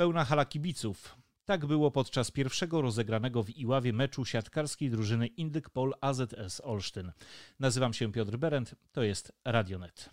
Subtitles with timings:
[0.00, 1.16] Pełna hala kibiców.
[1.44, 7.12] Tak było podczas pierwszego rozegranego w Iławie meczu siatkarskiej drużyny Indyk Pol AZS Olsztyn.
[7.58, 10.10] Nazywam się Piotr Berend, to jest Radionet.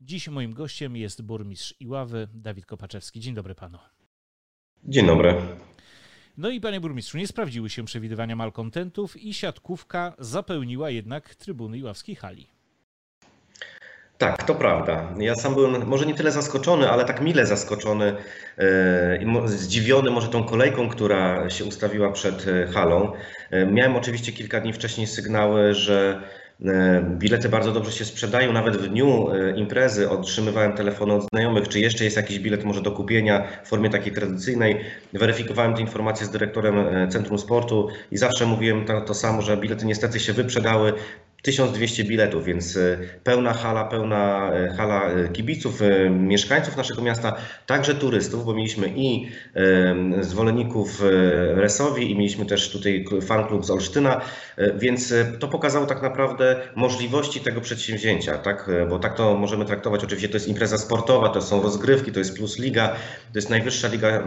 [0.00, 3.20] Dziś moim gościem jest burmistrz Iławy, Dawid Kopaczewski.
[3.20, 3.78] Dzień dobry panu.
[4.84, 5.34] Dzień dobry.
[6.38, 12.16] No i panie burmistrzu, nie sprawdziły się przewidywania malkontentów i siatkówka zapełniła jednak trybuny Iławskiej
[12.16, 12.46] hali.
[14.18, 15.14] Tak, to prawda.
[15.18, 18.16] Ja sam byłem może nie tyle zaskoczony, ale tak mile zaskoczony
[19.20, 23.12] i yy, zdziwiony może tą kolejką, która się ustawiła przed e, halą.
[23.50, 26.41] Yy, miałem oczywiście kilka dni wcześniej sygnały, że E,
[27.18, 28.52] bilety bardzo dobrze się sprzedają.
[28.52, 32.82] Nawet w dniu e, imprezy otrzymywałem telefony od znajomych, czy jeszcze jest jakiś bilet może
[32.82, 34.84] do kupienia w formie takiej tradycyjnej.
[35.12, 39.56] Weryfikowałem te informacje z dyrektorem e, Centrum Sportu i zawsze mówiłem to, to samo, że
[39.56, 40.92] bilety niestety się wyprzedały.
[41.42, 47.94] 1200 biletów, więc e, pełna hala, pełna e, hala e, kibiców, mieszkańców naszego miasta, także
[47.94, 49.28] turystów, bo mieliśmy i
[50.20, 51.02] zwolenników
[51.54, 54.20] Resowi i mieliśmy też tutaj fan klub z Olsztyna,
[54.78, 58.70] więc to pokazało tak naprawdę możliwości tego przedsięwzięcia, tak?
[58.90, 60.04] bo tak to możemy traktować.
[60.04, 62.88] Oczywiście to jest impreza sportowa, to są rozgrywki, to jest Plus Liga,
[63.32, 64.24] to jest najwyższa liga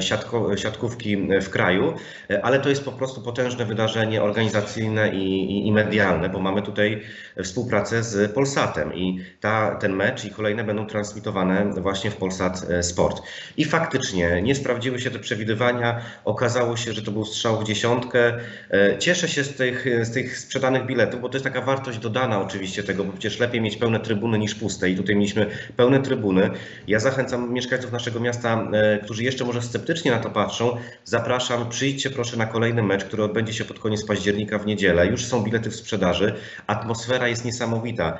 [0.00, 1.94] siatko, siatkówki w kraju,
[2.42, 6.66] ale to jest po prostu potężne wydarzenie organizacyjne i, i, i medialne, bo mamy mamy
[6.66, 7.02] tutaj
[7.44, 12.82] współpracę z Polsatem i ta, ten mecz i kolejne będą transmitowane właśnie w Polsat e,
[12.82, 13.22] Sport.
[13.56, 18.32] I faktycznie nie sprawdziły się te przewidywania, okazało się, że to był strzał w dziesiątkę.
[18.70, 22.40] E, cieszę się z tych, z tych sprzedanych biletów, bo to jest taka wartość dodana
[22.40, 26.50] oczywiście tego, bo przecież lepiej mieć pełne trybuny niż puste i tutaj mieliśmy pełne trybuny.
[26.86, 32.10] Ja zachęcam mieszkańców naszego miasta, e, którzy jeszcze może sceptycznie na to patrzą, zapraszam, przyjdźcie
[32.10, 35.06] proszę na kolejny mecz, który odbędzie się pod koniec października w niedzielę.
[35.06, 36.34] Już są bilety w sprzedaży
[36.66, 38.18] atmosfera jest niesamowita.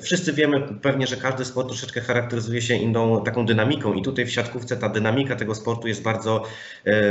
[0.00, 4.30] Wszyscy wiemy pewnie, że każdy sport troszeczkę charakteryzuje się inną taką dynamiką i tutaj w
[4.30, 6.44] siatkówce ta dynamika tego sportu jest bardzo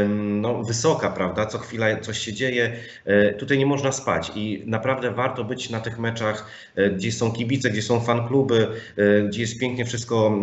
[0.10, 1.46] no, wysoka, prawda?
[1.46, 2.74] Co chwila coś się dzieje.
[3.06, 7.32] E, tutaj nie można spać i naprawdę warto być na tych meczach, e, gdzie są
[7.32, 10.40] kibice, gdzie są fankluby, e, gdzie jest pięknie wszystko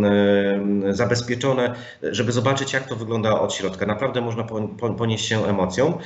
[0.91, 3.87] zabezpieczone, żeby zobaczyć, jak to wygląda od środka.
[3.87, 4.45] Naprawdę można
[4.99, 5.99] ponieść się emocją.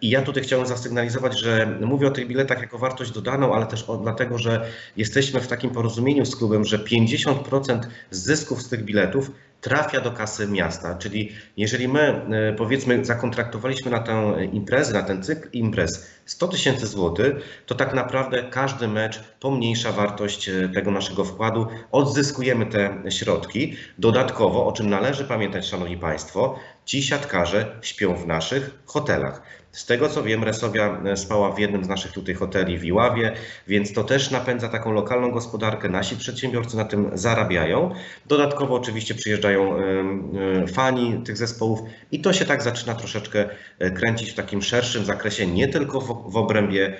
[0.00, 3.86] I ja tutaj chciałem zasygnalizować, że mówię o tych biletach jako wartość dodaną, ale też
[4.02, 7.80] dlatego, że jesteśmy w takim porozumieniu z klubem, że 50%
[8.10, 9.30] zysków z tych biletów
[9.60, 10.94] trafia do kasy miasta.
[10.94, 16.86] Czyli jeżeli my e, powiedzmy zakontraktowaliśmy na tę imprezę, na ten cykl imprez 100 tysięcy
[16.86, 23.76] złotych, to tak naprawdę każdy mecz pomniejsza wartość e, tego naszego wkładu, odzyskujemy te środki.
[23.98, 29.42] Dodatkowo, o czym należy pamiętać, Szanowni Państwo, ci siatkarze śpią w naszych hotelach.
[29.76, 33.32] Z tego co wiem, Resowia e, spała w jednym z naszych tutaj hoteli w Iławie,
[33.68, 35.88] więc to też napędza taką lokalną gospodarkę.
[35.88, 37.94] Nasi przedsiębiorcy na tym zarabiają.
[38.26, 41.80] Dodatkowo oczywiście przyjeżdżają e, fani tych zespołów
[42.12, 43.48] i to się tak zaczyna troszeczkę
[43.78, 46.96] e, kręcić w takim szerszym zakresie, nie tylko w obrębie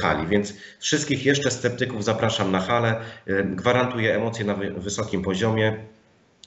[0.00, 0.26] hali.
[0.26, 2.96] Więc wszystkich jeszcze sceptyków zapraszam na halę.
[3.44, 5.76] Gwarantuję emocje na wysokim poziomie.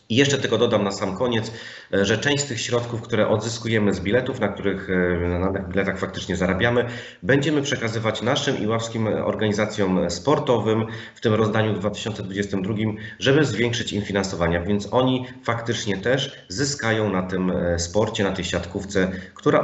[0.10, 1.52] I jeszcze tylko dodam na sam koniec,
[1.94, 6.00] e, że część z tych środków, które odzyskujemy z biletów, na których e, na biletach
[6.00, 6.86] faktycznie zarabiamy,
[7.24, 10.86] będziemy przekazywać naszym i ławskim organizacjom sportowym
[11.16, 12.74] w tym rozdaniu 2022,
[13.20, 18.46] żeby zwiększyć im finansowania, więc oni faktycznie też zyskają na tym e, sporcie, na tej
[18.46, 19.64] siatkówce, która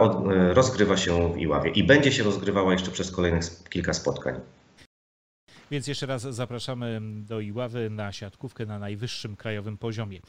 [0.53, 4.35] rozgrywa się w Iławie i będzie się rozgrywała jeszcze przez kolejnych kilka spotkań.
[5.73, 10.21] Więc jeszcze raz zapraszamy do Iławy na siatkówkę na najwyższym krajowym poziomie.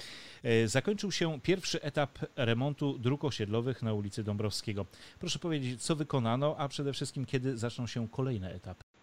[0.43, 4.87] E, zakończył się pierwszy etap remontu dróg osiedlowych na ulicy Dąbrowskiego.
[5.19, 8.94] Proszę powiedzieć, co wykonano, a przede wszystkim kiedy zaczną się kolejne etapy?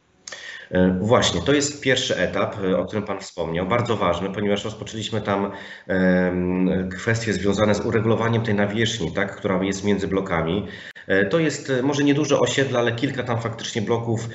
[0.71, 5.21] E, właśnie, to jest pierwszy etap, e, o którym Pan wspomniał, bardzo ważny, ponieważ rozpoczęliśmy
[5.21, 5.51] tam
[6.91, 10.67] kwestie związane z uregulowaniem tej nawierzchni, tak, która jest między blokami.
[11.07, 14.29] E, to jest może nieduże osiedle, ale kilka tam faktycznie bloków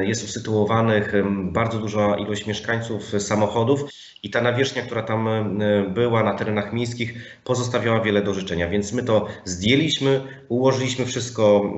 [0.00, 1.12] jest usytuowanych,
[1.52, 3.84] bardzo duża ilość mieszkańców, samochodów
[4.26, 5.28] i ta nawierzchnia, która tam
[5.94, 8.68] była na terenach miejskich, pozostawiała wiele do życzenia.
[8.68, 11.74] Więc my to zdjęliśmy, ułożyliśmy wszystko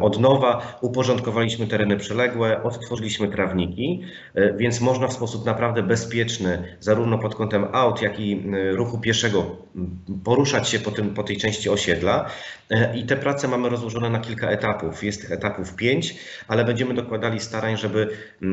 [0.00, 4.02] od nowa, uporządkowaliśmy tereny przyległe, odtworzyliśmy trawniki,
[4.56, 9.56] więc można w sposób naprawdę bezpieczny, zarówno pod kątem aut, jak i ruchu pieszego,
[10.24, 12.30] poruszać się po, tym, po tej części osiedla.
[12.94, 15.04] I te prace mamy rozłożone na kilka etapów.
[15.04, 16.14] Jest tych etapów pięć,
[16.48, 18.08] ale będziemy dokładali starań, żeby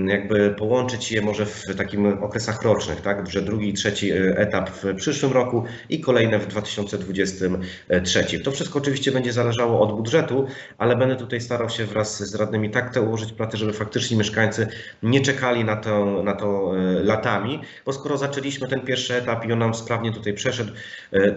[0.08, 3.30] jakby połączyć je może w takim okresach rocznych, tak?
[3.30, 8.40] Że drugi i trzeci etap w przyszłym roku i kolejne w 2023.
[8.44, 10.48] To wszystko oczywiście będzie zależało od budżetu,
[10.78, 14.68] ale będę tutaj starał się wraz z radnymi tak te ułożyć prace, żeby faktycznie mieszkańcy
[15.04, 16.72] nie czekali na to, na to
[17.04, 20.72] latami, bo skoro zaczęliśmy ten pierwszy etap i on nam sprawnie tutaj przeszedł,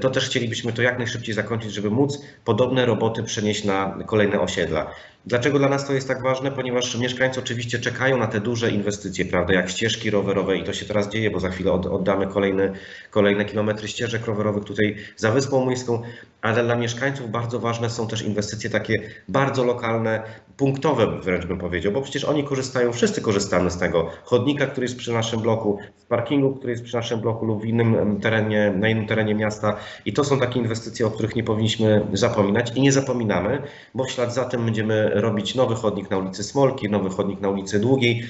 [0.00, 4.90] to też chcielibyśmy to jak najszybciej zakończyć, żeby móc podobne roboty przenieść na kolejne osiedla.
[5.26, 6.52] Dlaczego dla nas to jest tak ważne?
[6.52, 10.86] Ponieważ mieszkańcy oczywiście czekają na te duże inwestycje, prawda, jak ścieżki rowerowe i to się
[10.86, 12.72] teraz dzieje, bo za chwilę oddamy kolejne,
[13.10, 16.02] kolejne kilometry ścieżek rowerowych tutaj za Wyspą Młyńską,
[16.42, 20.22] ale dla mieszkańców bardzo ważne są też inwestycje takie bardzo lokalne,
[20.56, 24.10] punktowe wręcz bym powiedział, bo przecież oni korzystają, wszyscy korzystamy z tego.
[24.24, 27.64] Chodnika, który jest przy naszym bloku, z parkingu, który jest przy naszym bloku lub w
[27.64, 29.76] innym terenie, na innym terenie miasta.
[30.04, 33.62] I to są takie inwestycje, o których nie powinniśmy zapominać i nie zapominamy,
[33.94, 37.48] bo w ślad za tym będziemy robić nowy chodnik na ulicy Smolki, nowy chodnik na
[37.48, 38.22] ulicy Długiej,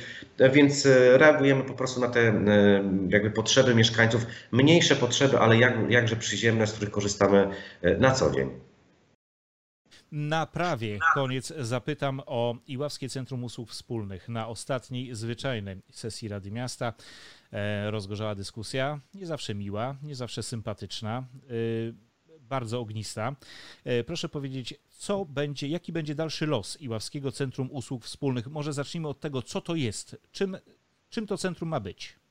[0.50, 5.91] więc e, reagujemy po prostu na te e, jakby potrzeby mieszkańców, mniejsze potrzeby, ale jak,
[5.91, 7.49] jakże przyziemne, z których korzystamy
[7.83, 8.50] e, na co dzień.
[10.12, 14.29] Na prawie koniec zapytam o Iławskie Centrum Usług Wspólnych.
[14.29, 16.93] Na ostatniej zwyczajnej sesji Rady Miasta
[17.87, 21.25] rozgorzała dyskusja, nie zawsze miła, nie zawsze sympatyczna
[22.53, 23.37] bardzo ognista.
[23.85, 28.47] E, proszę powiedzieć, co będzie, jaki będzie dalszy los Iławskiego Centrum Usług Wspólnych?
[28.47, 30.57] Może zacznijmy od tego, co to jest, czym,
[31.11, 32.22] czym to centrum ma być?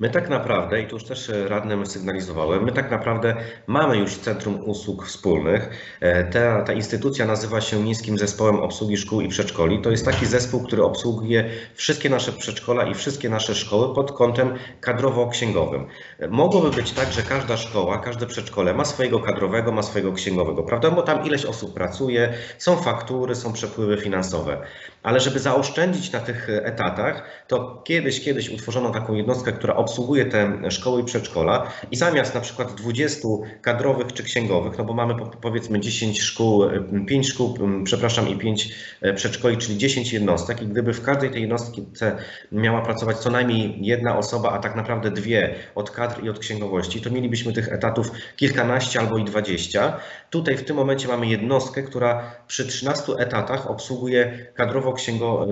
[0.00, 3.36] My tak naprawdę, i tu już też radnym sygnalizowałem, my tak naprawdę
[3.66, 5.70] mamy już Centrum Usług Wspólnych.
[6.00, 9.82] E, ta, ta instytucja nazywa się Niskim Zespołem Obsługi Szkół i Przedszkoli.
[9.82, 14.54] To jest taki zespół, który obsługuje wszystkie nasze przedszkola i wszystkie nasze szkoły pod kątem
[14.80, 15.86] kadrowo-księgowym.
[16.18, 20.62] E, mogłoby być tak, że każda szkoła, każde przedszkole ma swojego kadrowego, ma swojego księgowego,
[20.62, 20.90] prawda?
[20.90, 24.66] Bo tam ileś osób pracuje, są faktury, są przepływy finansowe.
[25.02, 30.70] Ale żeby zaoszczędzić na tych etatach, to kiedyś, kiedyś utworzono taką jednostkę, która obsługuje te
[30.70, 33.28] szkoły i przedszkola i zamiast na przykład 20
[33.62, 36.64] kadrowych czy księgowych, no bo mamy powiedzmy 10 szkół,
[37.06, 38.68] 5 szkół, przepraszam, i 5
[39.00, 42.16] e, przedszkoli, czyli 10 jednostek i gdyby w każdej tej jednostce
[42.52, 47.00] miała pracować co najmniej jedna osoba, a tak naprawdę dwie od kadr i od księgowości,
[47.00, 49.96] to mielibyśmy tych etatów kilkanaście albo i 20.
[50.30, 55.46] Tutaj w tym momencie mamy jednostkę, która przy 13 etatach obsługuje kadrowo, księgo,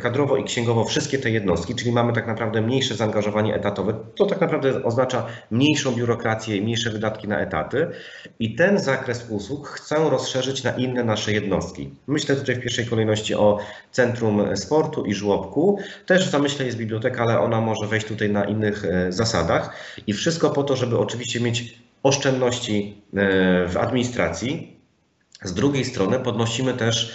[0.00, 3.94] kadrowo i księgowo wszystkie te jednostki, czyli mamy tak naprawdę mniejsze zaangażowanie etatowe.
[4.14, 7.86] To tak naprawdę oznacza mniejszą biurokrację i mniejsze wydatki na etaty.
[8.38, 11.90] I ten zakres usług chcę rozszerzyć na inne nasze jednostki.
[12.06, 13.58] Myślę tutaj w pierwszej kolejności o
[13.92, 15.78] Centrum Sportu i Żłobku.
[16.06, 19.76] Też w zamyśle jest biblioteka, ale ona może wejść tutaj na innych e, zasadach.
[20.06, 24.76] I wszystko po to, żeby oczywiście mieć oszczędności e, w administracji.
[25.42, 27.12] Z drugiej strony podnosimy też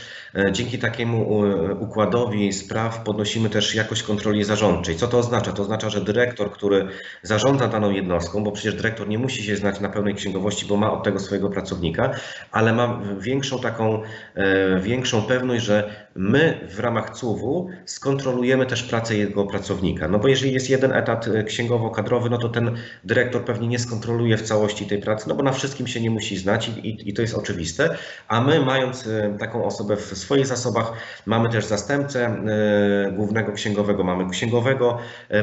[0.52, 4.96] dzięki takiemu e, układowi spraw podnosimy też jakość kontroli zarządczej.
[4.96, 5.52] Co to oznacza?
[5.52, 6.88] To oznacza, że dyrektor, który
[7.24, 10.94] zarządza daną jednostką, bo przecież dyrektor nie musi się znać na pełnej księgowości, bo ma
[10.94, 12.12] od tego swojego pracownika,
[12.52, 14.02] ale ma większą taką,
[14.36, 20.08] e, większą pewność, że my w ramach CUW skontrolujemy też pracę jego pracownika.
[20.08, 24.42] No bo jeżeli jest jeden etat księgowo-kadrowy, no to ten dyrektor pewnie nie skontroluje w
[24.42, 27.22] całości tej pracy, no bo na wszystkim się nie musi znać i, i, i to
[27.22, 27.98] jest oczywiste,
[28.28, 29.10] a my mając
[29.40, 30.94] taką osobę w swoich zasobach.
[31.26, 34.98] Mamy też zastępcę e, głównego księgowego, mamy księgowego,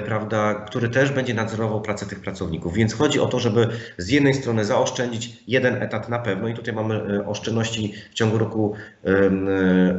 [0.04, 2.74] prawda, który też będzie nadzorował pracę tych pracowników.
[2.74, 3.68] Więc chodzi o to, żeby
[3.98, 8.74] z jednej strony zaoszczędzić jeden etat na pewno i tutaj mamy oszczędności w ciągu roku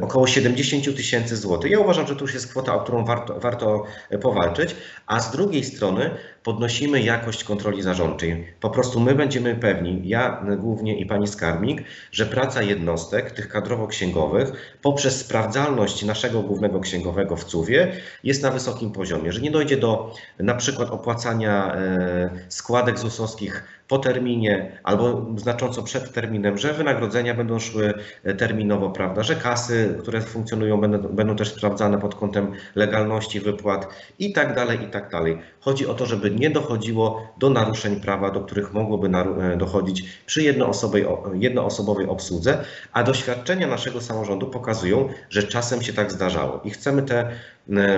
[0.00, 0.59] około 70
[0.92, 1.70] tysięcy złotych.
[1.70, 3.84] Ja uważam, że to już jest kwota, o którą warto, warto
[4.22, 4.76] powalczyć,
[5.06, 6.10] a z drugiej strony
[6.42, 8.46] podnosimy jakość kontroli zarządczej.
[8.60, 11.82] Po prostu my będziemy pewni, ja głównie i pani skarbnik,
[12.12, 17.92] że praca jednostek, tych kadrowo-księgowych, poprzez sprawdzalność naszego głównego księgowego w CUW-ie
[18.24, 23.98] jest na wysokim poziomie, że nie dojdzie do na przykład opłacania e, składek ZUS-owskich po
[23.98, 27.94] terminie albo znacząco przed terminem, że wynagrodzenia będą szły
[28.24, 33.88] e, terminowo, prawda, że kasy, które funkcjonują będą, będą też sprawdzane pod kątem legalności wypłat
[34.18, 35.38] i tak dalej, i tak dalej.
[35.60, 40.42] Chodzi o to, żeby nie dochodziło do naruszeń prawa, do których mogłoby e, dochodzić przy
[40.42, 47.02] jednoosobowej, jednoosobowej obsłudze, a doświadczenia naszego samorządu pokazują, że czasem się tak zdarzało i chcemy
[47.02, 47.30] te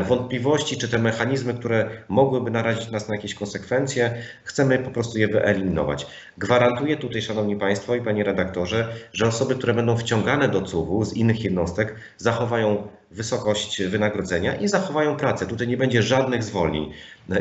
[0.09, 4.15] wątpliwości czy te mechanizmy, które mogłyby narazić nas na jakieś konsekwencje,
[4.45, 6.07] chcemy po prostu je wyeliminować.
[6.39, 11.13] Gwarantuję tutaj, Szanowni Państwo i Panie Redaktorze, że osoby, które będą wciągane do CUW z
[11.13, 15.47] innych jednostek, zachowają wysokość wynagrodzenia i zachowają pracę.
[15.47, 16.91] Tutaj nie będzie żadnych zwolnień.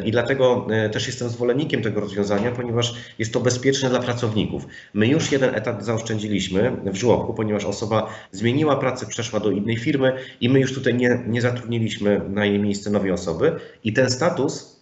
[0.05, 4.67] I dlatego e, też jestem zwolennikiem tego rozwiązania, ponieważ jest to bezpieczne dla pracowników.
[4.93, 10.13] My już jeden etat zaoszczędziliśmy w żłobku, ponieważ osoba zmieniła pracę, przeszła do innej firmy
[10.41, 13.59] i my już tutaj nie, nie zatrudniliśmy na jej miejsce nowej osoby.
[13.83, 14.80] I ten status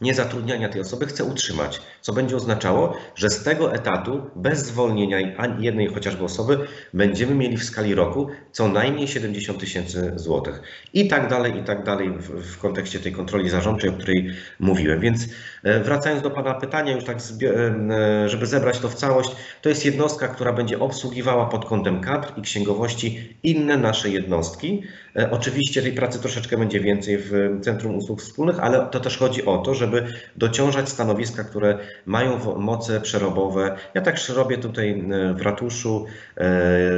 [0.00, 5.64] niezatrudniania tej osoby chce utrzymać, co będzie oznaczało, że z tego etatu bez zwolnienia ani
[5.64, 6.58] jednej chociażby osoby
[6.94, 10.62] będziemy mieli w skali roku co najmniej 70 tysięcy złotych.
[10.94, 14.30] I tak dalej, i tak dalej w, w, kontekście tej kontroli zarządczej, o której
[14.60, 15.00] mówiłem.
[15.00, 15.28] Więc
[15.62, 19.30] e, wracając do Pana pytania, już tak, e, żeby zebrać to w całość,
[19.62, 24.82] to jest jednostka, która będzie obsługiwała pod kątem kadr i księgowości inne nasze jednostki.
[25.16, 29.44] E, oczywiście tej pracy troszeczkę będzie więcej w Centrum Usług Wspólnych, ale to też chodzi
[29.44, 29.89] o to, żeby
[30.36, 33.76] dociążać stanowiska, które mają moce przerobowe.
[33.94, 35.04] Ja tak robię tutaj
[35.34, 36.06] w ratuszu.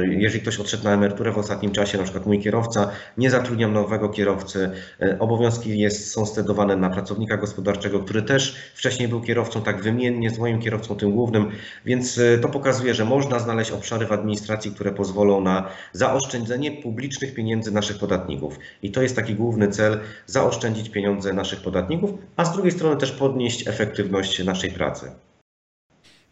[0.09, 4.09] Jeżeli ktoś odszedł na emeryturę w ostatnim czasie, na przykład mój kierowca, nie zatrudniam nowego
[4.09, 4.71] kierowcy.
[5.19, 10.39] Obowiązki jest, są stedowane na pracownika gospodarczego, który też wcześniej był kierowcą, tak wymiennie z
[10.39, 11.51] moim kierowcą, tym głównym,
[11.85, 17.71] więc to pokazuje, że można znaleźć obszary w administracji, które pozwolą na zaoszczędzenie publicznych pieniędzy
[17.71, 18.59] naszych podatników.
[18.83, 23.11] I to jest taki główny cel, zaoszczędzić pieniądze naszych podatników, a z drugiej strony też
[23.11, 25.11] podnieść efektywność naszej pracy.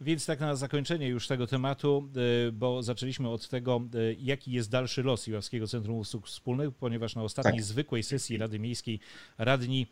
[0.00, 2.08] Więc tak na zakończenie już tego tematu,
[2.48, 7.16] y, bo zaczęliśmy od tego, y, jaki jest dalszy los Iławskiego Centrum Usług Wspólnych, ponieważ
[7.16, 7.64] na ostatniej tak.
[7.64, 9.00] zwykłej sesji Rady Miejskiej
[9.38, 9.86] radni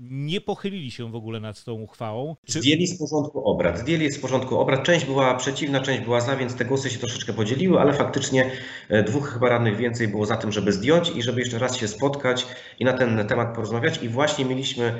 [0.00, 2.36] nie pochylili się w ogóle nad tą uchwałą.
[2.46, 2.60] Czy...
[2.60, 3.78] Zdjęli z porządku obrad.
[3.78, 4.82] Zdjęli z porządku obrad.
[4.82, 8.50] Część była przeciwna, część była za, więc te głosy się troszeczkę podzieliły, ale faktycznie
[8.88, 11.88] e, dwóch chyba radnych więcej było za tym, żeby zdjąć i żeby jeszcze raz się
[11.88, 12.46] spotkać
[12.78, 14.02] i na ten temat porozmawiać.
[14.02, 14.94] I właśnie mieliśmy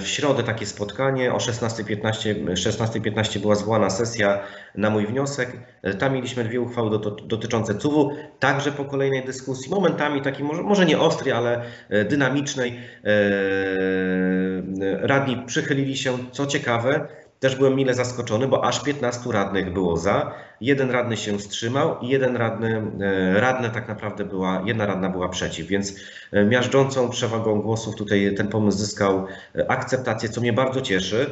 [0.00, 1.32] w środę takie spotkanie.
[1.32, 3.00] O 16.15 16
[3.40, 4.40] była zwołana sesja
[4.74, 5.56] na mój wniosek.
[5.82, 6.90] E, tam mieliśmy dwie uchwały
[7.24, 11.62] dotyczące CUW, także po kolejnej dyskusji, momentami takiej może, może nie ostrej, ale
[12.08, 14.62] dynamicznej Eee,
[15.00, 17.08] radni przychylili się, co ciekawe,
[17.42, 22.08] też byłem mile zaskoczony, bo aż 15 radnych było za, jeden radny się wstrzymał i
[22.08, 25.94] jeden radny, e, radny tak naprawdę była, jedna radna była przeciw, więc
[26.32, 31.30] e, miażdżącą przewagą głosów tutaj ten pomysł zyskał e, akceptację, co mnie bardzo cieszy.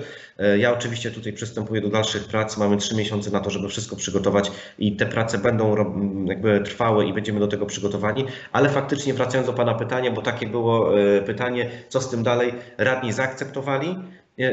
[0.59, 4.53] Ja oczywiście tutaj przystępuję do dalszych prac, mamy trzy miesiące na to, żeby wszystko przygotować
[4.79, 5.77] i te prace będą
[6.25, 10.47] jakby trwały i będziemy do tego przygotowani, ale faktycznie wracając do Pana pytania, bo takie
[10.47, 10.91] było
[11.27, 13.97] pytanie, co z tym dalej, radni zaakceptowali,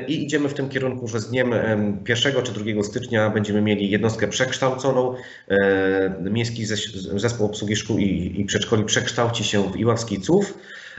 [0.07, 1.53] i idziemy w tym kierunku, że z dniem
[2.09, 5.15] 1 czy 2 stycznia będziemy mieli jednostkę przekształconą.
[6.21, 6.65] Miejski
[7.15, 10.53] Zespół Obsługi Szkół i, Przedszkoli przekształci się w Iławski CUF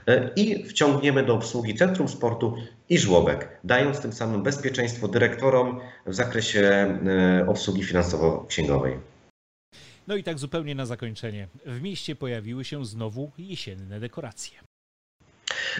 [0.06, 2.56] e, i wciągniemy do obsługi Centrum Sportu
[2.88, 8.98] i żłobek, dając tym samym bezpieczeństwo dyrektorom w zakresie e, obsługi finansowo-księgowej.
[10.08, 11.48] No i tak zupełnie na zakończenie.
[11.66, 14.67] W mieście pojawiły się znowu jesienne dekoracje.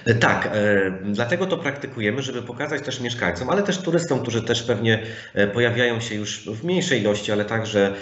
[0.05, 0.51] E, tak, e,
[1.05, 5.03] dlatego to praktykujemy, żeby pokazać też mieszkańcom, ale też turystom, którzy też pewnie
[5.35, 7.95] e, pojawiają się już w mniejszej ilości, ale także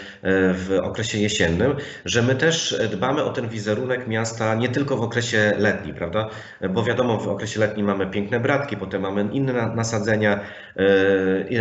[0.52, 1.74] w okresie jesiennym,
[2.04, 6.30] że my też dbamy o ten wizerunek miasta nie tylko w okresie letnim, prawda?
[6.70, 10.40] Bo wiadomo, w okresie letnim mamy piękne bratki, potem mamy inne nasadzenia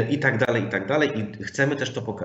[0.10, 1.20] i tak dalej, i tak dalej.
[1.20, 2.16] I chcemy też to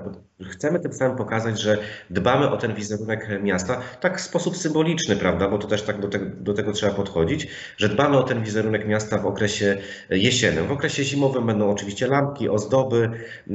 [0.51, 1.77] chcemy tym samym pokazać, że
[2.09, 5.47] dbamy o ten wizerunek miasta tak w sposób symboliczny, prawda?
[5.47, 8.87] Bo to też tak do, te, do tego trzeba podchodzić, że dbamy o ten wizerunek
[8.87, 9.77] miasta w okresie
[10.09, 10.67] jesiennym.
[10.67, 13.09] W okresie zimowym będą oczywiście lampki, ozdoby,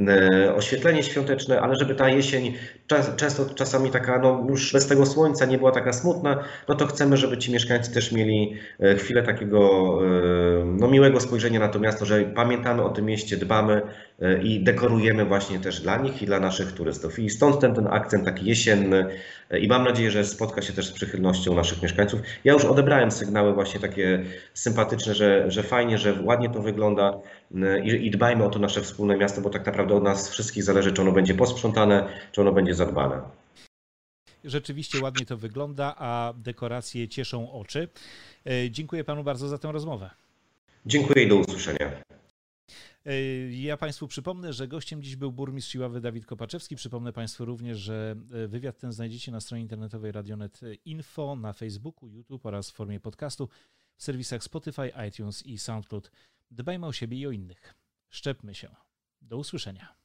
[0.07, 2.53] e, oświetlenie świąteczne, ale żeby ta jesień
[3.17, 7.17] często czasami taka, no już bez tego słońca nie była taka smutna, no to chcemy,
[7.17, 9.59] żeby ci mieszkańcy też mieli e, chwilę takiego
[10.05, 13.81] e, no, miłego spojrzenia na to miasto, że pamiętamy o tym mieście, dbamy
[14.43, 17.19] i dekorujemy właśnie też dla nich i dla naszych turystów.
[17.19, 19.05] I stąd ten, ten akcent taki jesienny
[19.51, 22.21] i mam nadzieję, że spotka się też z przychylnością naszych mieszkańców.
[22.43, 27.19] Ja już odebrałem sygnały właśnie takie sympatyczne, że, że fajnie, że ładnie to wygląda
[27.83, 30.91] i, i dbajmy o to nasze wspólne miasto, bo tak naprawdę od nas wszystkich zależy,
[30.91, 33.21] czy ono będzie posprzątane, czy ono będzie zadbane.
[34.43, 37.87] Rzeczywiście ładnie to wygląda, a dekoracje cieszą oczy.
[38.45, 40.09] E, dziękuję panu bardzo za tę rozmowę.
[40.85, 41.91] Dziękuję i do usłyszenia.
[43.07, 46.75] E, ja Państwu przypomnę, że gościem dziś był burmistrz Siławy Dawid Kopaczewski.
[46.75, 52.09] Przypomnę Państwu również, że e, wywiad ten znajdziecie na stronie internetowej Radionet Info, na Facebooku,
[52.09, 53.49] YouTube oraz w formie podcastu
[53.95, 56.11] w serwisach Spotify, iTunes i SoundCloud.
[56.51, 57.73] Dbajmy o siebie i o innych.
[58.09, 58.75] Szczepmy się.
[59.21, 59.95] Do usłyszenia.